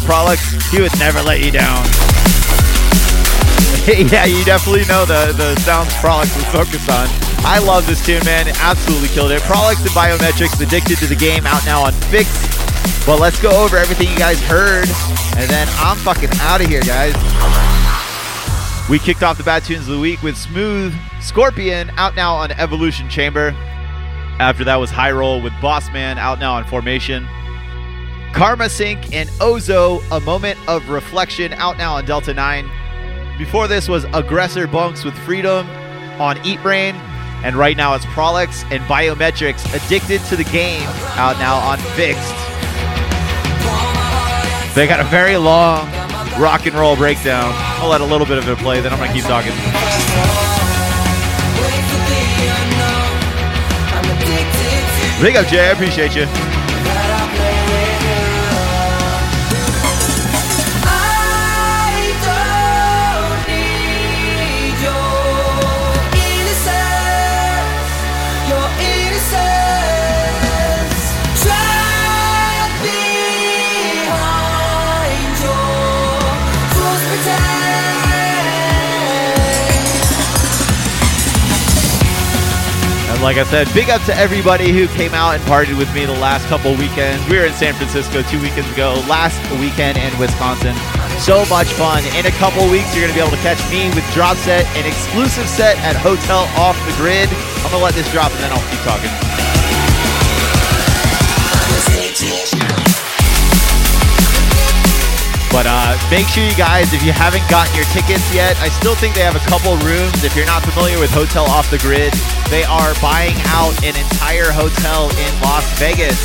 Prolix, 0.06 0.40
he 0.70 0.82
would 0.82 0.98
never 1.00 1.22
let 1.22 1.44
you 1.44 1.52
down. 1.52 1.84
yeah, 3.90 4.26
you 4.26 4.44
definitely 4.46 4.86
know 4.86 5.06
the, 5.06 5.34
the 5.38 5.56
sounds 5.62 5.94
Prolix 5.96 6.34
was 6.36 6.46
focused 6.46 6.90
on. 6.90 7.08
I 7.46 7.60
love 7.60 7.86
this 7.86 8.04
tune, 8.06 8.24
man. 8.26 8.48
It 8.48 8.56
Absolutely 8.62 9.10
killed 9.10 9.32
it. 9.32 9.42
Prolix 9.44 9.82
and 9.82 9.92
Biometrics, 9.92 10.60
addicted 10.62 10.98
to 11.00 11.06
the 11.06 11.16
game, 11.16 11.46
out 11.46 11.66
now 11.66 11.84
on 11.84 11.94
Fix. 12.10 12.30
But 13.06 13.20
let's 13.20 13.40
go 13.42 13.52
over 13.64 13.78
everything 13.78 14.10
you 14.10 14.18
guys 14.18 14.42
heard, 14.42 14.90
and 15.38 15.50
then 15.50 15.68
I'm 15.78 15.98
fucking 15.98 16.30
out 16.42 16.62
of 16.62 16.68
here, 16.68 16.82
guys. 16.82 17.14
We 18.90 18.98
kicked 18.98 19.22
off 19.22 19.38
the 19.38 19.44
bad 19.44 19.64
tunes 19.64 19.88
of 19.88 19.94
the 19.94 20.00
week 20.00 20.22
with 20.24 20.38
Smooth 20.38 20.94
Scorpion, 21.22 21.92
out 21.98 22.16
now 22.16 22.36
on 22.36 22.52
Evolution 22.54 23.10
Chamber. 23.10 23.50
After 24.40 24.64
that 24.64 24.76
was 24.78 24.90
High 24.90 25.12
Roll 25.12 25.42
with 25.42 25.54
Boss 25.62 25.92
Man, 25.92 26.18
out 26.18 26.40
now 26.40 26.54
on 26.54 26.66
Formation. 26.66 27.28
Karma 28.36 28.68
Sync 28.68 29.14
and 29.14 29.30
Ozo, 29.40 30.04
A 30.12 30.20
Moment 30.20 30.60
of 30.68 30.90
Reflection, 30.90 31.54
out 31.54 31.78
now 31.78 31.96
on 31.96 32.04
Delta 32.04 32.34
9. 32.34 32.70
Before 33.38 33.70
this 33.70 33.88
was 33.88 34.04
Aggressor 34.12 34.68
Bunx 34.68 35.06
with 35.06 35.18
Freedom 35.20 35.66
on 36.20 36.36
Eatbrain. 36.40 36.96
And 37.46 37.56
right 37.56 37.78
now 37.78 37.94
it's 37.94 38.06
Prolix 38.08 38.66
and 38.72 38.84
Biometrics, 38.84 39.64
Addicted 39.74 40.20
to 40.26 40.36
the 40.36 40.44
Game, 40.44 40.86
out 41.16 41.40
now 41.40 41.56
on 41.56 41.78
Fixed. 41.96 42.36
They 44.76 44.86
got 44.86 45.00
a 45.00 45.06
very 45.06 45.38
long 45.38 45.90
rock 46.38 46.66
and 46.66 46.76
roll 46.76 46.98
breakdown. 46.98 47.54
I'll 47.80 47.90
let 47.90 48.02
a 48.02 48.06
little 48.06 48.28
bit 48.28 48.38
of 48.38 48.50
it 48.50 48.58
play, 48.58 48.82
then 48.82 48.92
I'm 48.92 49.00
going 49.00 49.12
to 49.12 49.16
keep 49.16 49.24
talking. 49.24 49.54
Big 55.22 55.38
up, 55.38 55.48
Jay. 55.48 55.70
I 55.70 55.72
appreciate 55.72 56.14
you. 56.18 56.55
Like 83.26 83.38
I 83.38 83.44
said, 83.44 83.66
big 83.74 83.90
up 83.90 84.04
to 84.04 84.14
everybody 84.14 84.72
who 84.72 84.86
came 84.94 85.16
out 85.16 85.34
and 85.34 85.42
partied 85.50 85.80
with 85.80 85.92
me 85.96 86.06
the 86.06 86.14
last 86.22 86.46
couple 86.46 86.70
weekends. 86.78 87.26
We 87.28 87.42
were 87.42 87.50
in 87.50 87.54
San 87.54 87.74
Francisco 87.74 88.22
two 88.22 88.40
weekends 88.40 88.70
ago, 88.70 89.02
last 89.10 89.42
weekend 89.58 89.98
in 89.98 90.14
Wisconsin. 90.22 90.78
So 91.18 91.42
much 91.50 91.66
fun. 91.74 92.06
In 92.14 92.28
a 92.28 92.36
couple 92.38 92.62
weeks, 92.70 92.94
you're 92.94 93.02
going 93.02 93.10
to 93.10 93.18
be 93.18 93.26
able 93.26 93.34
to 93.34 93.42
catch 93.42 93.58
me 93.74 93.90
with 93.98 94.06
Drop 94.14 94.38
Set, 94.38 94.62
an 94.78 94.86
exclusive 94.86 95.50
set 95.50 95.76
at 95.82 95.96
Hotel 95.96 96.46
Off 96.54 96.78
the 96.86 96.94
Grid. 97.02 97.26
I'm 97.66 97.74
going 97.74 97.82
to 97.82 97.86
let 97.90 97.96
this 97.98 98.06
drop 98.14 98.30
and 98.30 98.46
then 98.46 98.54
I'll 98.54 98.62
keep 98.70 98.86
talking. 98.86 99.10
But 105.56 105.72
uh, 105.72 105.96
make 106.12 106.28
sure 106.28 106.44
you 106.44 106.52
guys, 106.60 106.92
if 106.92 107.00
you 107.00 107.16
haven't 107.16 107.48
gotten 107.48 107.72
your 107.80 107.88
tickets 107.96 108.28
yet, 108.36 108.60
I 108.60 108.68
still 108.68 108.92
think 108.92 109.16
they 109.16 109.24
have 109.24 109.40
a 109.40 109.46
couple 109.48 109.72
rooms. 109.88 110.20
If 110.28 110.36
you're 110.36 110.44
not 110.44 110.68
familiar 110.68 111.00
with 111.00 111.16
Hotel 111.16 111.48
Off 111.48 111.72
the 111.72 111.80
Grid, 111.80 112.12
they 112.52 112.68
are 112.68 112.92
buying 113.00 113.40
out 113.56 113.72
an 113.80 113.96
entire 113.96 114.52
hotel 114.52 115.08
in 115.16 115.32
Las 115.40 115.64
Vegas. 115.80 116.20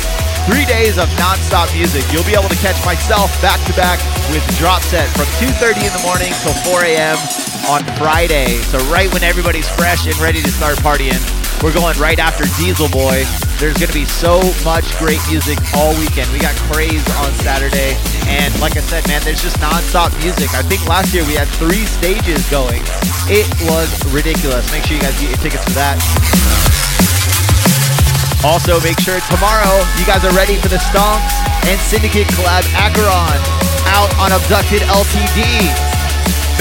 Three 0.51 0.67
days 0.67 0.99
of 0.99 1.07
nonstop 1.15 1.71
music. 1.71 2.03
You'll 2.11 2.27
be 2.27 2.35
able 2.35 2.51
to 2.51 2.59
catch 2.59 2.75
myself 2.83 3.31
back 3.39 3.63
to 3.71 3.73
back 3.79 4.03
with 4.35 4.43
Drop 4.59 4.83
Set 4.83 5.07
from 5.15 5.31
2:30 5.39 5.79
in 5.79 5.93
the 5.95 6.03
morning 6.03 6.35
till 6.43 6.51
4 6.67 6.83
a.m. 6.91 7.15
on 7.71 7.87
Friday. 7.95 8.59
So 8.67 8.83
right 8.91 9.07
when 9.15 9.23
everybody's 9.23 9.71
fresh 9.79 10.11
and 10.11 10.17
ready 10.19 10.43
to 10.43 10.51
start 10.51 10.75
partying, 10.83 11.23
we're 11.63 11.73
going 11.73 11.97
right 12.01 12.17
after 12.17 12.43
Dieselboy. 12.57 13.21
There's 13.61 13.77
going 13.77 13.93
to 13.93 13.93
be 13.93 14.05
so 14.05 14.41
much 14.65 14.97
great 14.97 15.21
music 15.29 15.61
all 15.77 15.93
weekend. 16.01 16.25
We 16.33 16.39
got 16.41 16.57
Craze 16.69 17.05
on 17.21 17.29
Saturday. 17.45 17.93
And 18.25 18.49
like 18.59 18.77
I 18.77 18.81
said, 18.81 19.05
man, 19.07 19.21
there's 19.21 19.41
just 19.41 19.57
nonstop 19.57 20.09
music. 20.25 20.53
I 20.57 20.65
think 20.65 20.85
last 20.89 21.13
year 21.13 21.25
we 21.25 21.37
had 21.37 21.47
three 21.61 21.85
stages 21.85 22.41
going. 22.49 22.81
It 23.29 23.45
was 23.69 23.89
ridiculous. 24.09 24.65
Make 24.73 24.89
sure 24.89 24.97
you 24.97 25.03
guys 25.03 25.13
get 25.21 25.29
your 25.29 25.37
tickets 25.37 25.63
for 25.65 25.77
that. 25.77 26.01
Also, 28.41 28.81
make 28.81 28.97
sure 28.97 29.21
tomorrow 29.29 29.85
you 30.01 30.05
guys 30.09 30.25
are 30.25 30.33
ready 30.33 30.57
for 30.57 30.67
the 30.67 30.81
Stonks 30.89 31.29
and 31.69 31.77
Syndicate 31.77 32.25
collab 32.33 32.65
Acheron 32.73 33.37
out 33.85 34.09
on 34.17 34.33
Abducted 34.33 34.81
LTD. 34.89 35.90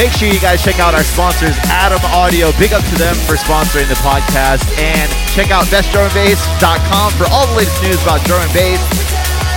Make 0.01 0.13
sure 0.13 0.29
you 0.29 0.41
guys 0.41 0.65
check 0.65 0.81
out 0.81 0.95
our 0.95 1.05
sponsors, 1.05 1.57
Adam 1.69 2.01
Audio. 2.17 2.53
Big 2.57 2.73
up 2.73 2.83
to 2.89 2.97
them 2.97 3.15
for 3.29 3.37
sponsoring 3.37 3.89
the 3.89 4.01
podcast. 4.01 4.65
And 4.81 5.09
check 5.37 5.51
out 5.51 5.67
bestdrumandbass.com 5.69 7.13
for 7.21 7.27
all 7.29 7.47
the 7.53 7.57
latest 7.57 7.83
news 7.83 8.01
about 8.03 8.25
drum 8.25 8.41
and 8.41 8.53
bass. 8.53 8.81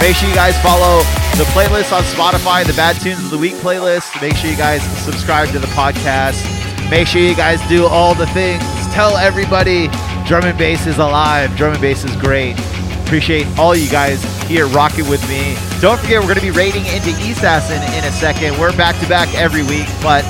Make 0.02 0.16
sure 0.18 0.28
you 0.28 0.36
guys 0.36 0.60
follow 0.60 1.00
the 1.40 1.48
playlist 1.56 1.96
on 1.96 2.04
Spotify, 2.04 2.66
the 2.68 2.74
Bad 2.74 3.00
Tunes 3.00 3.24
of 3.24 3.32
the 3.32 3.38
Week 3.38 3.54
playlist. 3.64 4.20
Make 4.22 4.36
sure 4.36 4.50
you 4.50 4.58
guys 4.58 4.84
subscribe 5.06 5.50
to 5.50 5.60
the 5.60 5.68
podcast. 5.68 6.44
Make 6.90 7.08
sure 7.08 7.22
you 7.22 7.36
guys 7.36 7.66
do 7.70 7.86
all 7.88 8.14
the 8.14 8.28
things. 8.28 8.64
Tell 8.94 9.16
everybody 9.18 9.88
drum 10.28 10.44
and 10.44 10.58
bass 10.58 10.86
is 10.88 10.98
alive. 10.98 11.56
Drum 11.56 11.72
and 11.72 11.82
bass 11.82 12.04
is 12.04 12.16
great. 12.18 12.56
Appreciate 13.06 13.46
all 13.60 13.76
you 13.76 13.90
guys 13.90 14.24
here 14.48 14.68
rocking 14.68 15.08
with 15.08 15.22
me. 15.30 15.56
Don't 15.80 16.00
forget, 16.00 16.20
we're 16.20 16.28
going 16.28 16.36
to 16.36 16.42
be 16.42 16.52
raiding 16.52 16.86
into 16.88 17.10
Assassin 17.10 17.82
in 17.98 18.04
a 18.04 18.12
second. 18.12 18.58
We're 18.60 18.76
back 18.76 19.00
to 19.02 19.08
back 19.08 19.34
every 19.36 19.64
week, 19.64 19.88
but 20.02 20.24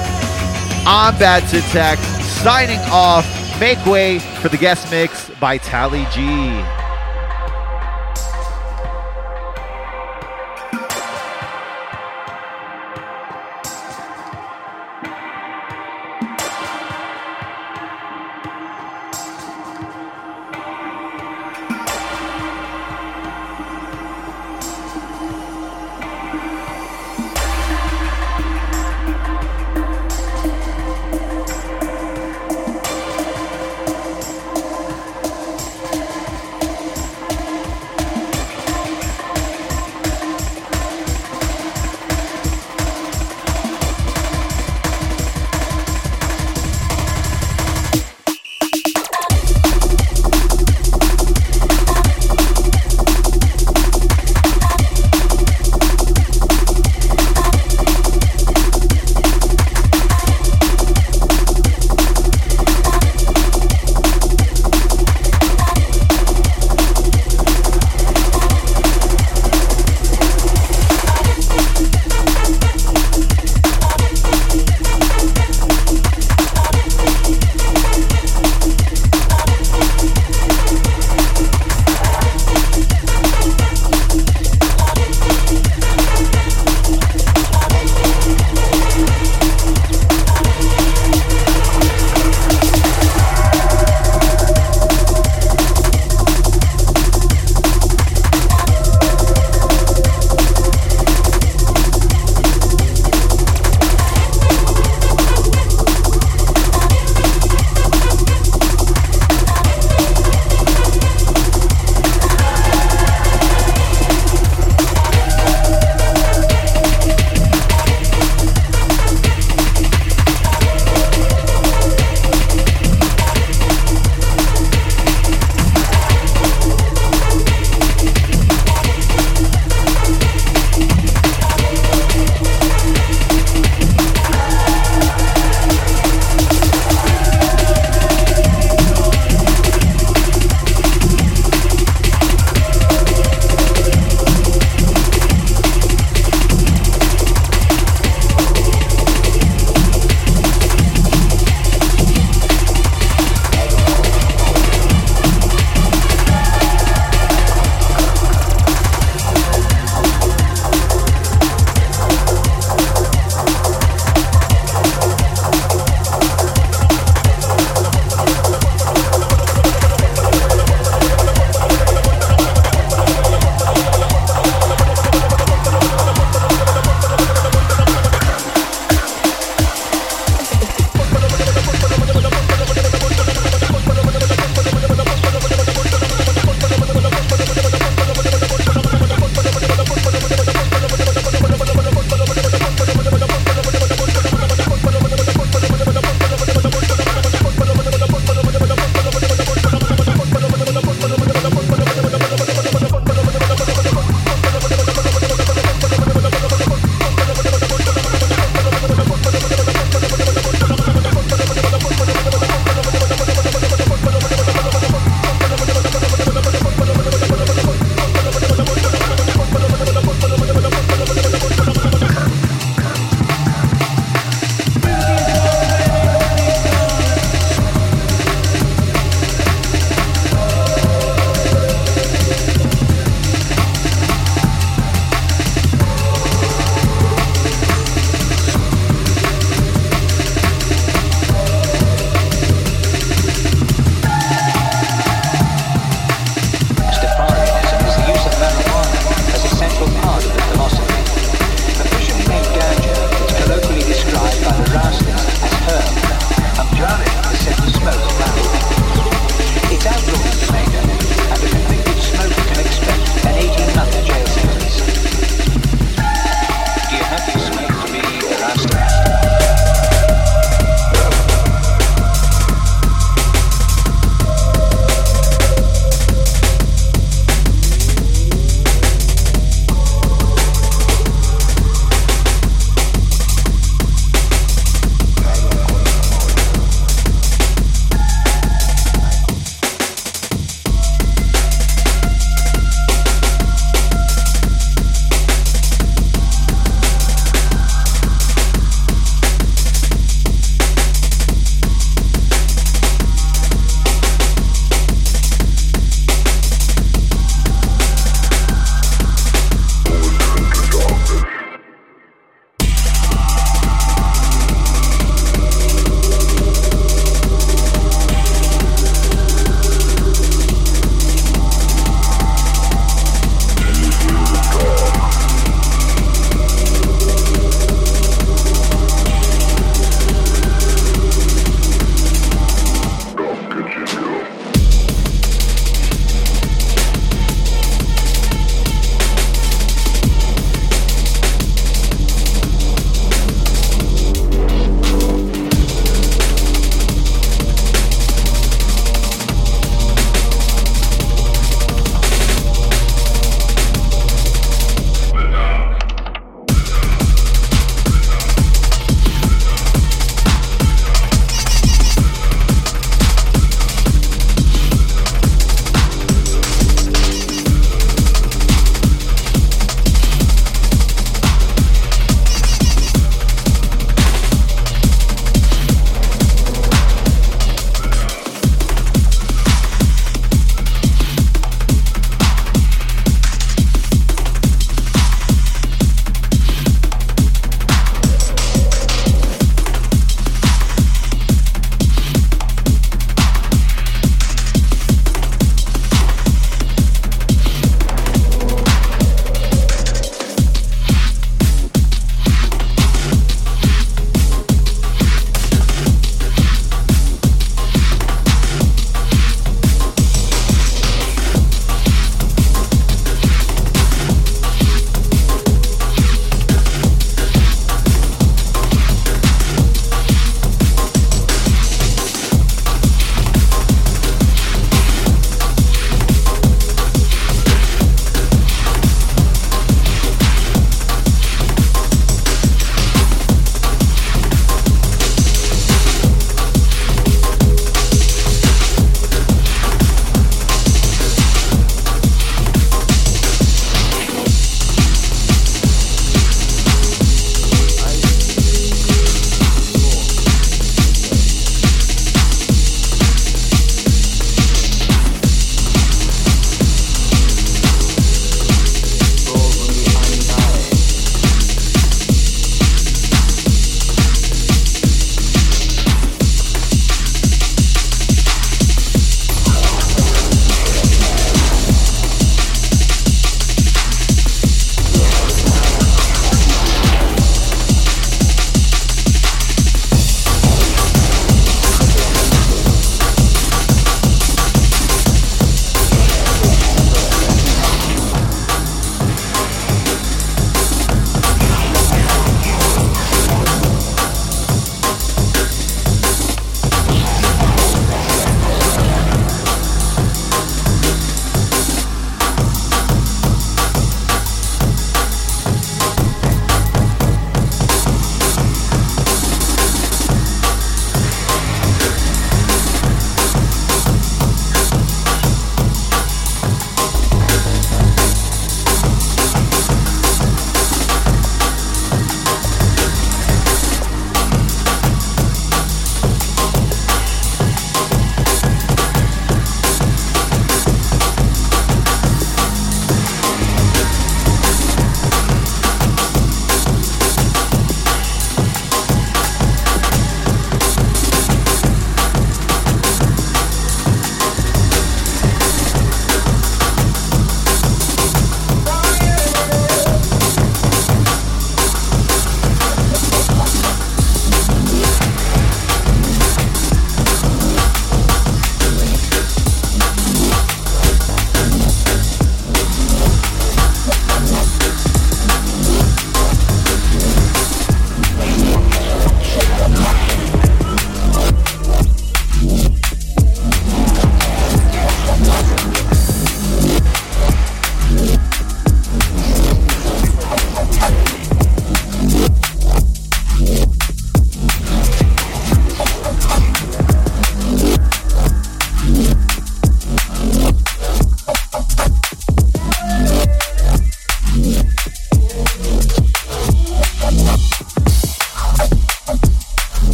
I'm 0.85 1.17
Bad 1.17 1.47
Syntax 1.47 2.01
signing 2.41 2.79
off. 2.91 3.25
Make 3.59 3.85
way 3.85 4.19
for 4.19 4.49
the 4.49 4.57
guest 4.57 4.91
mix 4.91 5.29
by 5.39 5.57
Tally 5.57 6.05
G. 6.11 6.82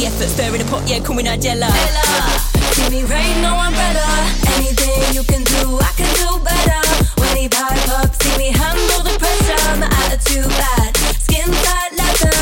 the 0.00 0.06
effort. 0.06 0.28
Stir 0.28 0.54
in 0.54 0.60
the 0.60 0.68
pot, 0.70 0.82
yeah, 0.88 1.00
call 1.00 1.14
me 1.16 1.22
Nigella. 1.22 1.68
See 2.72 2.88
me 2.90 3.04
rain, 3.04 3.42
no 3.42 3.52
umbrella. 3.52 4.06
Anything 4.56 5.00
you 5.12 5.22
can 5.24 5.44
do, 5.44 5.76
I 5.76 5.92
can 5.96 6.08
do 6.16 6.28
better. 6.40 6.80
When 7.20 7.36
he 7.36 7.48
pipe 7.48 7.88
up, 8.00 8.08
see 8.16 8.34
me 8.38 8.48
handle 8.50 9.02
the 9.04 9.14
pressure. 9.20 9.64
My 9.76 9.88
attitude 10.04 10.48
bad, 10.56 10.96
skin 11.20 11.48
tight 11.64 11.92
leather. 12.00 12.32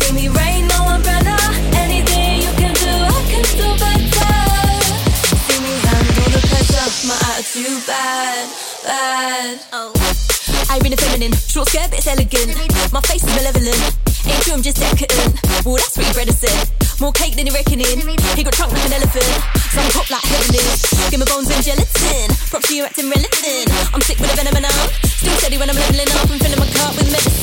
See 0.00 0.12
me 0.16 0.28
rain, 0.32 0.68
no 0.68 0.78
umbrella. 0.96 1.36
Anything 1.76 2.40
you 2.40 2.52
can 2.56 2.74
do, 2.80 2.94
I 3.12 3.20
can 3.28 3.44
do 3.60 3.68
better. 3.76 4.32
See 5.44 5.60
me 5.60 5.74
handle 5.84 6.30
the 6.32 6.40
pressure. 6.48 6.88
My 7.08 7.18
attitude 7.28 7.82
bad, 7.84 8.48
bad. 8.84 9.60
Oh. 9.72 9.92
I 10.70 10.78
been 10.80 10.94
a 10.94 10.96
feminine, 10.96 11.32
short 11.32 11.68
skirt, 11.68 11.90
but 11.90 11.98
it's 11.98 12.06
elegant. 12.06 12.56
My 12.92 13.00
face 13.02 13.24
is 13.24 13.34
malevolent. 13.36 13.96
Ain't 14.24 14.42
true, 14.42 14.54
I'm 14.54 14.62
just 14.62 14.78
decadent. 14.78 15.41
Well, 15.64 15.76
that's 15.76 15.96
what 15.96 16.06
your 16.06 16.14
brother 16.14 16.32
said. 16.32 16.68
More 17.00 17.12
cake 17.12 17.36
than 17.36 17.46
he 17.46 17.52
reckoning. 17.54 17.86
He 18.34 18.42
got 18.42 18.52
trunk 18.52 18.72
like 18.72 18.84
an 18.86 18.94
elephant. 18.94 19.30
So 19.70 19.78
I'm 19.78 19.90
like 20.10 20.24
heaven 20.26 20.54
is. 20.58 20.82
Give 21.10 21.20
me 21.20 21.26
bones 21.26 21.50
and 21.50 21.62
gelatin. 21.62 22.34
Props 22.50 22.66
to 22.68 22.74
you 22.74 22.84
acting 22.84 23.08
relevant. 23.08 23.70
I'm 23.94 24.00
sick 24.00 24.18
with 24.18 24.32
a 24.32 24.36
venom 24.36 24.56
and 24.56 24.66
I'm 24.66 24.88
still 25.06 25.36
steady 25.38 25.58
when 25.58 25.70
I'm 25.70 25.76
leveling 25.76 26.10
up 26.18 26.30
and 26.30 26.40
filling 26.42 26.58
my 26.58 26.66
cup 26.66 26.96
with 26.96 27.10
medicine. 27.12 27.41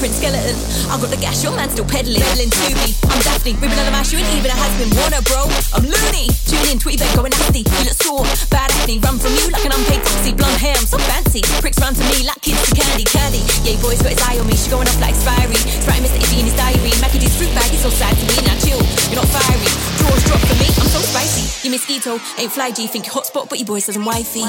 Blueprint 0.00 0.16
skeleton. 0.16 0.56
I 0.88 0.96
got 0.96 1.12
the 1.12 1.20
gas, 1.20 1.44
your 1.44 1.52
man 1.52 1.68
still 1.68 1.84
peddling. 1.84 2.24
Peddling 2.24 2.48
to 2.48 2.72
me. 2.72 2.96
I'm 3.12 3.20
Daphne, 3.20 3.52
ribbon 3.60 3.76
on 3.76 3.84
the 3.84 3.92
mash, 3.92 4.16
you 4.16 4.24
ain't 4.24 4.32
even 4.32 4.48
a 4.48 4.56
has-been. 4.56 4.88
Warner, 4.96 5.20
bro. 5.28 5.44
I'm 5.76 5.84
loony. 5.84 6.32
Tune 6.48 6.72
in, 6.72 6.80
tweet 6.80 7.04
bed 7.04 7.12
going 7.12 7.36
nasty. 7.36 7.68
You 7.68 7.84
look 7.84 8.00
sore, 8.00 8.24
bad 8.48 8.72
acne. 8.80 8.96
Run 9.04 9.20
from 9.20 9.36
you 9.36 9.52
like 9.52 9.60
an 9.60 9.76
unpaid 9.76 10.00
taxi. 10.00 10.32
Blonde 10.32 10.56
hair, 10.56 10.72
I'm 10.72 10.88
so 10.88 10.96
fancy. 11.04 11.44
Pricks 11.60 11.76
run 11.84 11.92
to 11.92 12.04
me 12.16 12.24
like 12.24 12.40
kids 12.40 12.64
to 12.64 12.72
candy, 12.72 13.04
candy. 13.04 13.44
Yeah, 13.60 13.76
boy's 13.84 14.00
got 14.00 14.16
his 14.16 14.24
eye 14.24 14.40
on 14.40 14.48
me. 14.48 14.56
She 14.56 14.72
going 14.72 14.88
off 14.88 14.96
like 15.04 15.12
expiry. 15.12 15.60
Sprite 15.84 16.00
Mr. 16.00 16.16
Iffy 16.16 16.40
in 16.40 16.48
his 16.48 16.56
diary. 16.56 16.96
Mackie 17.04 17.20
D's 17.20 17.36
fruit 17.36 17.52
bag, 17.52 17.68
he's 17.68 17.84
so 17.84 17.92
sad 17.92 18.16
to 18.16 18.24
me. 18.24 18.40
Now 18.48 18.56
chill, 18.56 18.80
you're 19.12 19.20
not 19.20 19.28
fiery. 19.28 19.68
Drawers 20.00 20.24
drop 20.24 20.40
for 20.48 20.56
me, 20.56 20.68
I'm 20.80 20.88
so 20.88 21.04
spicy. 21.04 21.44
You 21.60 21.76
miss 21.76 21.84
mosquito, 21.84 22.16
ain't 22.40 22.48
fly 22.48 22.72
G. 22.72 22.88
Think 22.88 23.04
hotspot, 23.04 23.52
but 23.52 23.60
your 23.60 23.68
boy 23.68 23.84
says 23.84 24.00
I'm 24.00 24.08
wifey. 24.08 24.48